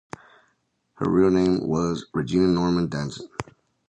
[0.95, 3.29] Her real name was Regina Norman Danson.